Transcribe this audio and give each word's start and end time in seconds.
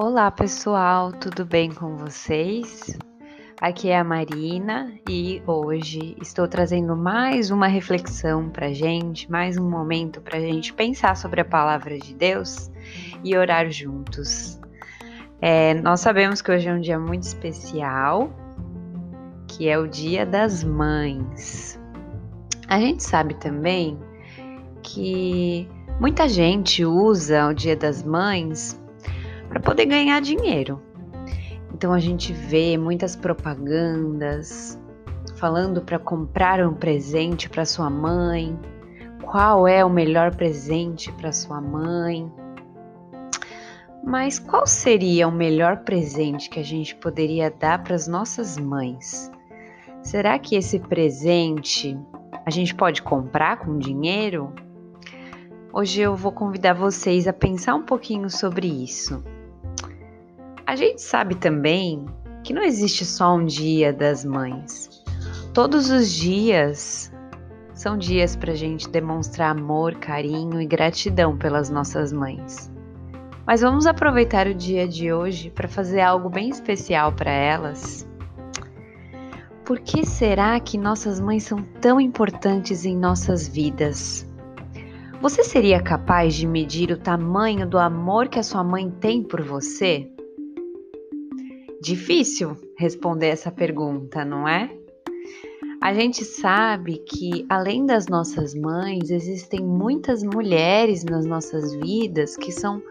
Olá 0.00 0.30
pessoal, 0.30 1.10
tudo 1.10 1.44
bem 1.44 1.72
com 1.72 1.96
vocês? 1.96 2.96
Aqui 3.60 3.88
é 3.88 3.98
a 3.98 4.04
Marina 4.04 4.92
e 5.10 5.42
hoje 5.44 6.16
estou 6.22 6.46
trazendo 6.46 6.96
mais 6.96 7.50
uma 7.50 7.66
reflexão 7.66 8.48
para 8.48 8.72
gente, 8.72 9.28
mais 9.28 9.58
um 9.58 9.68
momento 9.68 10.20
para 10.20 10.38
gente 10.38 10.72
pensar 10.72 11.16
sobre 11.16 11.40
a 11.40 11.44
palavra 11.44 11.98
de 11.98 12.14
Deus 12.14 12.70
e 13.24 13.36
orar 13.36 13.68
juntos. 13.72 14.60
É, 15.40 15.74
nós 15.74 15.98
sabemos 15.98 16.40
que 16.40 16.52
hoje 16.52 16.68
é 16.68 16.72
um 16.72 16.80
dia 16.80 17.00
muito 17.00 17.24
especial, 17.24 18.30
que 19.48 19.68
é 19.68 19.76
o 19.76 19.88
Dia 19.88 20.24
das 20.24 20.62
Mães. 20.62 21.76
A 22.68 22.78
gente 22.78 23.02
sabe 23.02 23.34
também 23.34 23.98
que 24.80 25.68
muita 25.98 26.28
gente 26.28 26.84
usa 26.84 27.48
o 27.48 27.52
Dia 27.52 27.74
das 27.74 28.04
Mães 28.04 28.78
para 29.48 29.60
poder 29.60 29.86
ganhar 29.86 30.20
dinheiro. 30.20 30.80
Então 31.72 31.92
a 31.92 31.98
gente 31.98 32.32
vê 32.32 32.76
muitas 32.76 33.14
propagandas 33.14 34.78
falando 35.36 35.80
para 35.82 35.98
comprar 35.98 36.60
um 36.66 36.74
presente 36.74 37.48
para 37.48 37.64
sua 37.64 37.88
mãe, 37.88 38.58
qual 39.22 39.68
é 39.68 39.84
o 39.84 39.90
melhor 39.90 40.34
presente 40.34 41.12
para 41.12 41.32
sua 41.32 41.60
mãe. 41.60 42.30
Mas 44.04 44.38
qual 44.38 44.66
seria 44.66 45.28
o 45.28 45.32
melhor 45.32 45.78
presente 45.78 46.48
que 46.48 46.58
a 46.58 46.64
gente 46.64 46.94
poderia 46.96 47.50
dar 47.50 47.82
para 47.82 47.94
as 47.94 48.08
nossas 48.08 48.56
mães? 48.56 49.30
Será 50.02 50.38
que 50.38 50.56
esse 50.56 50.78
presente 50.78 51.98
a 52.46 52.50
gente 52.50 52.74
pode 52.74 53.02
comprar 53.02 53.58
com 53.58 53.78
dinheiro? 53.78 54.52
Hoje 55.72 56.00
eu 56.00 56.16
vou 56.16 56.32
convidar 56.32 56.72
vocês 56.72 57.28
a 57.28 57.32
pensar 57.32 57.74
um 57.74 57.84
pouquinho 57.84 58.30
sobre 58.30 58.66
isso. 58.66 59.22
A 60.68 60.76
gente 60.76 61.00
sabe 61.00 61.34
também 61.34 62.04
que 62.44 62.52
não 62.52 62.62
existe 62.62 63.02
só 63.02 63.34
um 63.34 63.46
dia 63.46 63.90
das 63.90 64.22
mães. 64.22 65.02
Todos 65.54 65.88
os 65.88 66.12
dias 66.12 67.10
são 67.72 67.96
dias 67.96 68.36
para 68.36 68.52
a 68.52 68.54
gente 68.54 68.86
demonstrar 68.86 69.56
amor, 69.56 69.94
carinho 69.94 70.60
e 70.60 70.66
gratidão 70.66 71.38
pelas 71.38 71.70
nossas 71.70 72.12
mães. 72.12 72.70
Mas 73.46 73.62
vamos 73.62 73.86
aproveitar 73.86 74.46
o 74.46 74.52
dia 74.52 74.86
de 74.86 75.10
hoje 75.10 75.48
para 75.48 75.66
fazer 75.66 76.02
algo 76.02 76.28
bem 76.28 76.50
especial 76.50 77.14
para 77.14 77.30
elas. 77.30 78.06
Por 79.64 79.80
que 79.80 80.04
será 80.04 80.60
que 80.60 80.76
nossas 80.76 81.18
mães 81.18 81.44
são 81.44 81.62
tão 81.80 81.98
importantes 81.98 82.84
em 82.84 82.94
nossas 82.94 83.48
vidas? 83.48 84.30
Você 85.22 85.42
seria 85.42 85.80
capaz 85.80 86.34
de 86.34 86.46
medir 86.46 86.90
o 86.90 86.98
tamanho 86.98 87.66
do 87.66 87.78
amor 87.78 88.28
que 88.28 88.38
a 88.38 88.42
sua 88.42 88.62
mãe 88.62 88.90
tem 88.90 89.22
por 89.22 89.40
você? 89.40 90.12
Difícil 91.80 92.56
responder 92.76 93.28
essa 93.28 93.52
pergunta, 93.52 94.24
não 94.24 94.48
é? 94.48 94.70
A 95.80 95.94
gente 95.94 96.24
sabe 96.24 96.98
que, 96.98 97.46
além 97.48 97.86
das 97.86 98.08
nossas 98.08 98.52
mães, 98.52 99.10
existem 99.10 99.60
muitas 99.60 100.24
mulheres 100.24 101.04
nas 101.04 101.24
nossas 101.24 101.72
vidas 101.74 102.36
que 102.36 102.50
são 102.50 102.82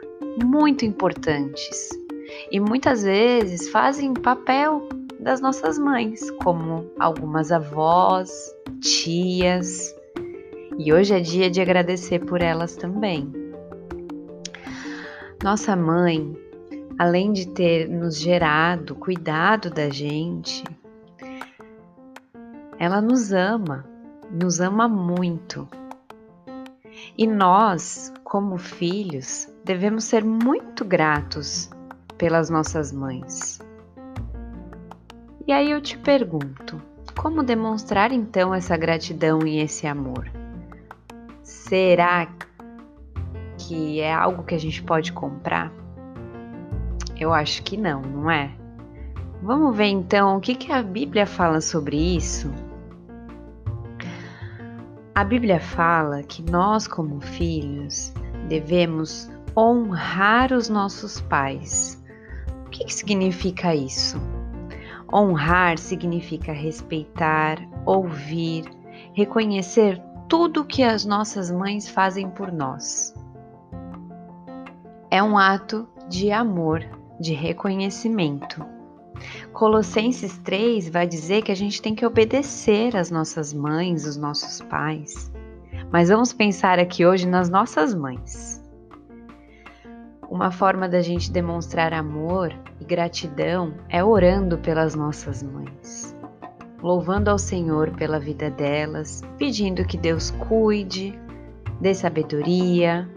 muito 0.41 0.85
importantes 0.85 1.89
e 2.49 2.59
muitas 2.59 3.03
vezes 3.03 3.67
fazem 3.69 4.13
papel 4.13 4.87
das 5.19 5.41
nossas 5.41 5.77
mães, 5.77 6.31
como 6.43 6.89
algumas 6.97 7.51
avós, 7.51 8.55
tias. 8.79 9.93
E 10.77 10.93
hoje 10.93 11.13
é 11.13 11.19
dia 11.19 11.49
de 11.49 11.59
agradecer 11.59 12.19
por 12.19 12.41
elas 12.41 12.75
também. 12.75 13.29
Nossa 15.43 15.75
mãe 15.75 16.46
além 16.97 17.31
de 17.31 17.47
ter 17.47 17.87
nos 17.87 18.17
gerado, 18.17 18.95
cuidado 18.95 19.69
da 19.69 19.89
gente, 19.89 20.63
ela 22.79 23.01
nos 23.01 23.31
ama, 23.31 23.85
nos 24.31 24.59
ama 24.59 24.87
muito. 24.87 25.67
E 27.17 27.27
nós, 27.27 28.11
como 28.23 28.57
filhos, 28.57 29.47
devemos 29.63 30.03
ser 30.05 30.23
muito 30.23 30.83
gratos 30.83 31.69
pelas 32.17 32.49
nossas 32.49 32.91
mães. 32.91 33.59
E 35.45 35.51
aí 35.51 35.71
eu 35.71 35.79
te 35.79 35.97
pergunto, 35.97 36.81
como 37.15 37.43
demonstrar 37.43 38.11
então 38.11 38.53
essa 38.53 38.75
gratidão 38.75 39.45
e 39.45 39.59
esse 39.59 39.87
amor? 39.87 40.29
Será 41.43 42.27
que 43.57 43.99
é 43.99 44.13
algo 44.13 44.43
que 44.43 44.55
a 44.55 44.59
gente 44.59 44.83
pode 44.83 45.13
comprar? 45.13 45.71
Eu 47.19 47.33
acho 47.33 47.63
que 47.63 47.75
não, 47.75 48.01
não 48.01 48.29
é? 48.29 48.51
Vamos 49.41 49.75
ver 49.75 49.85
então 49.85 50.37
o 50.37 50.41
que, 50.41 50.55
que 50.55 50.71
a 50.71 50.81
Bíblia 50.81 51.25
fala 51.25 51.61
sobre 51.61 51.95
isso? 52.15 52.51
A 55.13 55.23
Bíblia 55.23 55.59
fala 55.59 56.21
que 56.21 56.43
nós, 56.43 56.87
como 56.87 57.19
filhos, 57.19 58.13
devemos 58.47 59.29
honrar 59.55 60.53
os 60.53 60.69
nossos 60.69 61.19
pais. 61.21 62.03
O 62.65 62.69
que, 62.69 62.85
que 62.85 62.93
significa 62.93 63.73
isso? 63.73 64.21
Honrar 65.11 65.79
significa 65.79 66.51
respeitar, 66.51 67.57
ouvir, 67.85 68.65
reconhecer 69.13 69.99
tudo 70.27 70.65
que 70.65 70.83
as 70.83 71.05
nossas 71.05 71.49
mães 71.49 71.89
fazem 71.89 72.29
por 72.29 72.51
nós. 72.51 73.15
É 75.09 75.23
um 75.23 75.37
ato 75.37 75.87
de 76.09 76.31
amor 76.31 76.96
de 77.19 77.33
reconhecimento. 77.33 78.65
Colossenses 79.51 80.37
3 80.39 80.89
vai 80.89 81.07
dizer 81.07 81.41
que 81.41 81.51
a 81.51 81.55
gente 81.55 81.81
tem 81.81 81.95
que 81.95 82.05
obedecer 82.05 82.95
às 82.95 83.09
nossas 83.09 83.53
mães, 83.53 84.05
os 84.05 84.15
nossos 84.15 84.61
pais. 84.61 85.31
Mas 85.91 86.09
vamos 86.09 86.33
pensar 86.33 86.79
aqui 86.79 87.05
hoje 87.05 87.27
nas 87.27 87.49
nossas 87.49 87.93
mães. 87.93 88.63
Uma 90.29 90.51
forma 90.51 90.89
da 90.89 91.01
gente 91.01 91.31
demonstrar 91.31 91.93
amor 91.93 92.53
e 92.81 92.85
gratidão 92.85 93.73
é 93.89 94.03
orando 94.03 94.57
pelas 94.57 94.93
nossas 94.93 95.41
mães, 95.41 96.13
louvando 96.83 97.29
ao 97.29 97.39
Senhor 97.39 97.91
pela 97.91 98.19
vida 98.19 98.51
delas, 98.51 99.21
pedindo 99.37 99.85
que 99.85 99.97
Deus 99.97 100.31
cuide, 100.31 101.17
dê 101.79 101.93
sabedoria. 101.93 103.09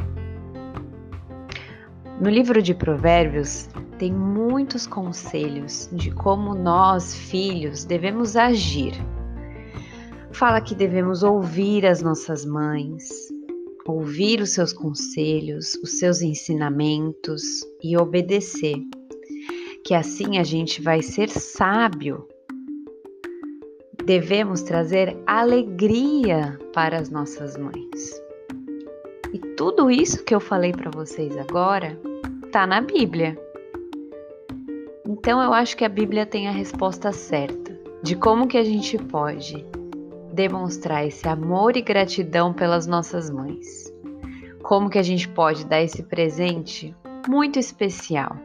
No 2.21 2.29
livro 2.29 2.61
de 2.61 2.75
Provérbios 2.75 3.67
tem 3.99 4.13
muitos 4.13 4.87
conselhos 4.87 5.89
de 5.91 6.11
como 6.11 6.55
nós, 6.55 7.15
filhos, 7.15 7.87
devemos 7.87 8.37
agir. 8.37 8.93
Fala 10.31 10.61
que 10.61 10.75
devemos 10.75 11.23
ouvir 11.23 11.87
as 11.87 12.03
nossas 12.03 12.45
mães, 12.45 13.09
ouvir 13.87 14.43
os 14.43 14.51
seus 14.51 14.71
conselhos, 14.71 15.75
os 15.83 15.99
seus 15.99 16.21
ensinamentos 16.21 17.43
e 17.83 17.97
obedecer, 17.97 18.77
que 19.83 19.95
assim 19.95 20.37
a 20.37 20.45
gente 20.45 20.83
vai 20.83 21.01
ser 21.01 21.31
sábio. 21.31 22.29
Devemos 24.05 24.61
trazer 24.61 25.17
alegria 25.27 26.59
para 26.75 26.99
as 26.99 27.09
nossas 27.09 27.57
mães. 27.57 28.21
E 29.33 29.39
tudo 29.57 29.91
isso 29.91 30.23
que 30.23 30.35
eu 30.35 30.41
falei 30.41 30.73
para 30.73 30.91
vocês 30.91 31.35
agora 31.39 31.99
está 32.51 32.67
na 32.67 32.81
Bíblia. 32.81 33.39
Então 35.07 35.41
eu 35.41 35.55
acho 35.55 35.77
que 35.77 35.85
a 35.85 35.89
Bíblia 35.89 36.27
tem 36.27 36.49
a 36.49 36.51
resposta 36.51 37.13
certa 37.13 37.79
de 38.03 38.17
como 38.17 38.49
que 38.49 38.59
a 38.59 38.65
gente 38.65 38.99
pode 38.99 39.65
demonstrar 40.33 41.07
esse 41.07 41.29
amor 41.29 41.77
e 41.77 41.81
gratidão 41.81 42.53
pelas 42.53 42.89
nossas 42.89 43.31
mães. 43.31 43.95
Como 44.65 44.91
que 44.91 44.99
a 44.99 45.03
gente 45.03 45.29
pode 45.29 45.65
dar 45.65 45.81
esse 45.81 46.03
presente 46.03 46.93
muito 47.29 47.57
especial. 47.57 48.37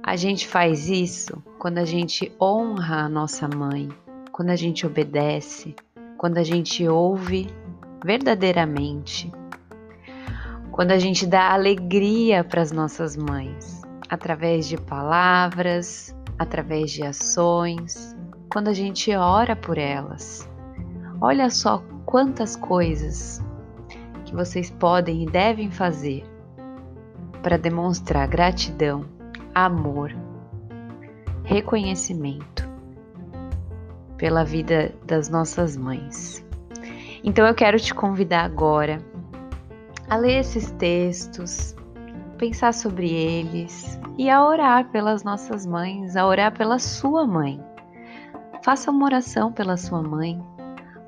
A 0.00 0.14
gente 0.14 0.46
faz 0.46 0.88
isso 0.88 1.42
quando 1.58 1.78
a 1.78 1.84
gente 1.84 2.30
honra 2.40 3.06
a 3.06 3.08
nossa 3.08 3.48
mãe, 3.48 3.88
quando 4.30 4.50
a 4.50 4.56
gente 4.56 4.86
obedece, 4.86 5.74
quando 6.16 6.38
a 6.38 6.44
gente 6.44 6.86
ouve 6.86 7.48
verdadeiramente, 8.04 9.32
quando 10.78 10.92
a 10.92 10.98
gente 11.00 11.26
dá 11.26 11.52
alegria 11.52 12.44
para 12.44 12.62
as 12.62 12.70
nossas 12.70 13.16
mães 13.16 13.82
através 14.08 14.68
de 14.68 14.76
palavras, 14.76 16.16
através 16.38 16.92
de 16.92 17.02
ações, 17.02 18.16
quando 18.48 18.68
a 18.68 18.72
gente 18.72 19.12
ora 19.12 19.56
por 19.56 19.76
elas. 19.76 20.48
Olha 21.20 21.50
só 21.50 21.82
quantas 22.06 22.54
coisas 22.54 23.44
que 24.24 24.32
vocês 24.32 24.70
podem 24.70 25.24
e 25.24 25.26
devem 25.26 25.68
fazer 25.68 26.24
para 27.42 27.58
demonstrar 27.58 28.28
gratidão, 28.28 29.04
amor, 29.52 30.14
reconhecimento 31.42 32.68
pela 34.16 34.44
vida 34.44 34.94
das 35.04 35.28
nossas 35.28 35.76
mães. 35.76 36.46
Então 37.24 37.44
eu 37.44 37.54
quero 37.56 37.80
te 37.80 37.92
convidar 37.92 38.44
agora 38.44 39.02
a 40.08 40.16
ler 40.16 40.40
esses 40.40 40.70
textos, 40.72 41.76
pensar 42.38 42.72
sobre 42.72 43.12
eles 43.12 44.00
e 44.16 44.30
a 44.30 44.44
orar 44.44 44.90
pelas 44.90 45.22
nossas 45.22 45.66
mães, 45.66 46.16
a 46.16 46.26
orar 46.26 46.56
pela 46.56 46.78
sua 46.78 47.26
mãe. 47.26 47.62
Faça 48.64 48.90
uma 48.90 49.04
oração 49.04 49.52
pela 49.52 49.76
sua 49.76 50.02
mãe. 50.02 50.42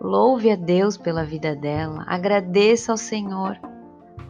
Louve 0.00 0.50
a 0.50 0.56
Deus 0.56 0.96
pela 0.96 1.24
vida 1.24 1.54
dela. 1.56 2.04
Agradeça 2.06 2.92
ao 2.92 2.98
Senhor 2.98 3.58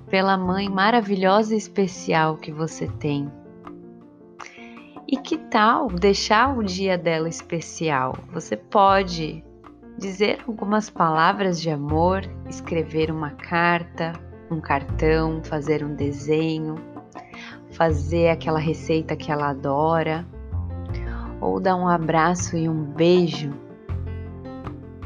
pela 0.09 0.37
mãe 0.37 0.69
maravilhosa 0.69 1.55
e 1.55 1.59
especial 1.59 2.37
que 2.37 2.53
você 2.53 2.87
tem. 2.99 3.31
E 5.07 5.17
que 5.17 5.37
tal 5.37 5.89
deixar 5.89 6.57
o 6.57 6.63
dia 6.63 6.97
dela 6.97 7.29
especial? 7.29 8.17
Você 8.33 8.57
pode 8.57 9.45
dizer 9.99 10.39
algumas 10.47 10.89
palavras 10.89 11.61
de 11.61 11.71
amor, 11.71 12.23
escrever 12.49 13.11
uma 13.11 13.31
carta, 13.31 14.13
um 14.51 14.61
cartão, 14.61 15.43
fazer 15.45 15.85
um 15.85 15.95
desenho, 15.95 16.77
fazer 17.71 18.29
aquela 18.29 18.59
receita 18.59 19.17
que 19.17 19.31
ela 19.31 19.51
adora, 19.51 20.27
ou 21.41 21.61
dar 21.61 21.77
um 21.77 21.89
abraço 21.89 22.57
e 22.57 22.69
um 22.69 22.83
beijo, 22.85 23.53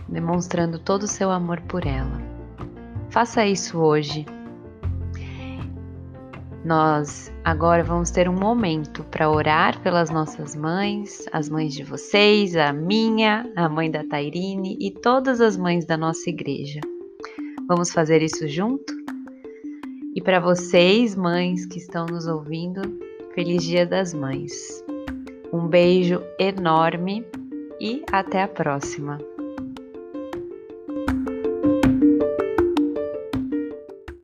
demonstrando 0.08 0.78
todo 0.78 1.04
o 1.04 1.08
seu 1.08 1.30
amor 1.30 1.60
por 1.62 1.86
ela. 1.86 2.20
Faça 3.10 3.46
isso 3.46 3.78
hoje. 3.78 4.26
Nós 6.64 7.30
agora 7.44 7.84
vamos 7.84 8.10
ter 8.10 8.28
um 8.28 8.32
momento 8.32 9.04
para 9.04 9.30
orar 9.30 9.78
pelas 9.82 10.08
nossas 10.08 10.56
mães, 10.56 11.26
as 11.30 11.48
mães 11.48 11.74
de 11.74 11.84
vocês, 11.84 12.56
a 12.56 12.72
minha, 12.72 13.48
a 13.54 13.68
mãe 13.68 13.90
da 13.90 14.02
Tairine 14.02 14.76
e 14.80 14.90
todas 14.90 15.42
as 15.42 15.58
mães 15.58 15.84
da 15.84 15.96
nossa 15.96 16.30
igreja. 16.30 16.80
Vamos 17.68 17.92
fazer 17.92 18.22
isso 18.22 18.48
junto? 18.48 19.03
E 20.14 20.20
para 20.20 20.38
vocês, 20.38 21.16
mães 21.16 21.66
que 21.66 21.78
estão 21.78 22.06
nos 22.06 22.28
ouvindo, 22.28 22.82
feliz 23.34 23.64
Dia 23.64 23.84
das 23.84 24.14
Mães. 24.14 24.84
Um 25.52 25.66
beijo 25.66 26.22
enorme 26.38 27.26
e 27.80 28.04
até 28.12 28.42
a 28.42 28.48
próxima. 28.48 29.18